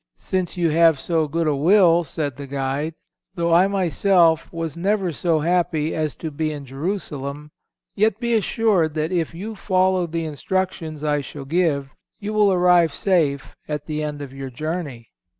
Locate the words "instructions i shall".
10.25-11.45